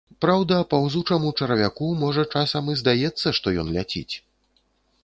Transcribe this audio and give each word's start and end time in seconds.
Праўда, 0.23 0.55
паўзучаму 0.71 1.29
чарвяку 1.39 1.91
можа 2.01 2.23
часам 2.35 2.63
і 2.75 2.79
здаецца, 2.83 3.27
што 3.41 3.47
ён 3.67 3.73
ляціць. 3.79 4.09